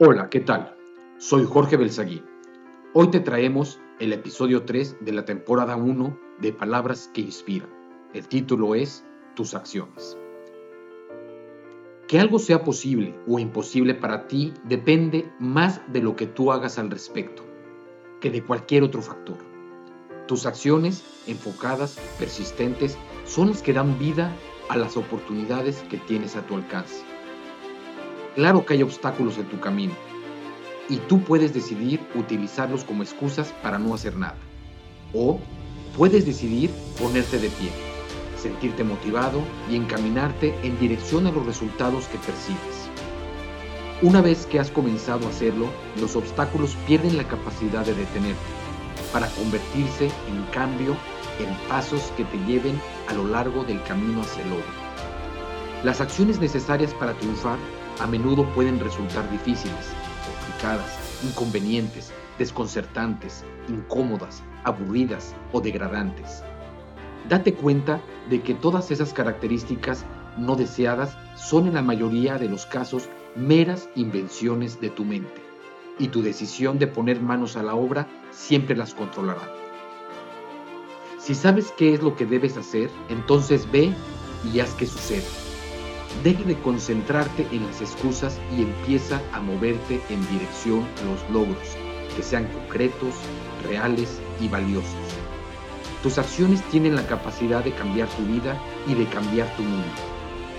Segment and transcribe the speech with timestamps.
[0.00, 0.74] Hola, ¿qué tal?
[1.18, 2.20] Soy Jorge Belsaguí.
[2.94, 7.70] Hoy te traemos el episodio 3 de la temporada 1 de Palabras que Inspiran.
[8.12, 9.04] El título es
[9.36, 10.18] Tus acciones.
[12.08, 16.76] Que algo sea posible o imposible para ti depende más de lo que tú hagas
[16.76, 17.44] al respecto
[18.20, 19.38] que de cualquier otro factor.
[20.26, 24.34] Tus acciones, enfocadas, persistentes, son las que dan vida
[24.68, 27.13] a las oportunidades que tienes a tu alcance.
[28.34, 29.94] Claro que hay obstáculos en tu camino
[30.88, 34.36] y tú puedes decidir utilizarlos como excusas para no hacer nada.
[35.12, 35.38] O
[35.96, 36.70] puedes decidir
[37.00, 37.70] ponerte de pie,
[38.36, 42.90] sentirte motivado y encaminarte en dirección a los resultados que persigues.
[44.02, 45.68] Una vez que has comenzado a hacerlo,
[46.00, 48.42] los obstáculos pierden la capacidad de detenerte
[49.12, 50.96] para convertirse en cambio
[51.38, 54.64] en pasos que te lleven a lo largo del camino hacia el logro.
[55.84, 57.58] Las acciones necesarias para triunfar
[58.00, 59.92] a menudo pueden resultar difíciles,
[60.26, 66.42] complicadas, inconvenientes, desconcertantes, incómodas, aburridas o degradantes.
[67.28, 70.04] Date cuenta de que todas esas características
[70.36, 75.42] no deseadas son en la mayoría de los casos meras invenciones de tu mente,
[75.98, 79.48] y tu decisión de poner manos a la obra siempre las controlará.
[81.18, 83.92] Si sabes qué es lo que debes hacer, entonces ve
[84.52, 85.43] y haz que suceda.
[86.22, 91.76] Deje de concentrarte en las excusas y empieza a moverte en dirección a los logros,
[92.16, 93.14] que sean concretos,
[93.68, 94.94] reales y valiosos.
[96.02, 99.88] Tus acciones tienen la capacidad de cambiar tu vida y de cambiar tu mundo.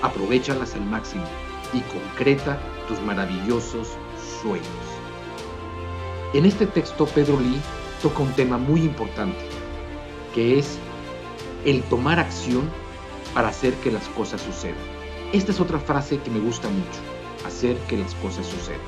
[0.02, 1.26] Aprovechalas al máximo
[1.74, 3.90] y concreta tus maravillosos
[4.42, 4.66] sueños.
[6.34, 7.62] En este texto Pedro Lee
[8.02, 9.40] toca un tema muy importante,
[10.34, 10.78] que es
[11.64, 12.70] el tomar acción
[13.34, 14.76] para hacer que las cosas sucedan.
[15.36, 17.02] Esta es otra frase que me gusta mucho,
[17.46, 18.80] hacer que las cosas sucedan.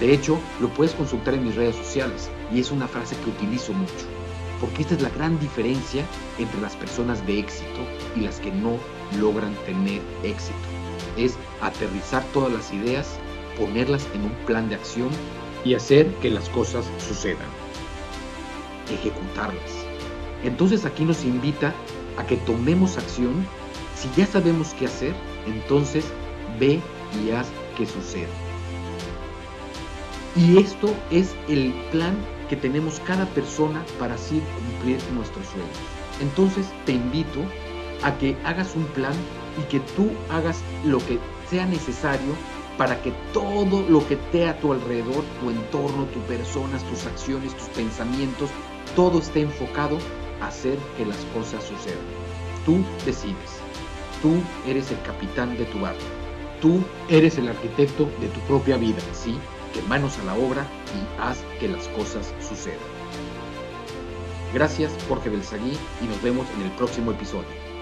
[0.00, 3.74] De hecho, lo puedes consultar en mis redes sociales y es una frase que utilizo
[3.74, 3.92] mucho,
[4.62, 6.06] porque esta es la gran diferencia
[6.38, 7.80] entre las personas de éxito
[8.16, 8.78] y las que no
[9.20, 10.56] logran tener éxito.
[11.18, 13.18] Es aterrizar todas las ideas,
[13.58, 15.10] ponerlas en un plan de acción
[15.66, 17.50] y hacer que las cosas sucedan.
[18.90, 19.84] Ejecutarlas.
[20.44, 21.74] Entonces aquí nos invita
[22.16, 23.46] a que tomemos acción.
[24.04, 25.14] Si ya sabemos qué hacer,
[25.46, 26.04] entonces
[26.60, 26.78] ve
[27.24, 28.28] y haz que suceda.
[30.36, 32.14] Y esto es el plan
[32.50, 35.78] que tenemos cada persona para así cumplir nuestros sueños.
[36.20, 37.40] Entonces te invito
[38.02, 39.14] a que hagas un plan
[39.58, 42.34] y que tú hagas lo que sea necesario
[42.76, 47.56] para que todo lo que esté a tu alrededor, tu entorno, tus personas, tus acciones,
[47.56, 48.50] tus pensamientos,
[48.94, 49.96] todo esté enfocado
[50.42, 52.04] a hacer que las cosas sucedan.
[52.66, 53.63] Tú decides.
[54.24, 56.00] Tú eres el capitán de tu barco.
[56.62, 59.36] Tú eres el arquitecto de tu propia vida, ¿sí?
[59.74, 62.78] Que manos a la obra y haz que las cosas sucedan.
[64.54, 67.73] Gracias Jorge Belsaguí y nos vemos en el próximo episodio.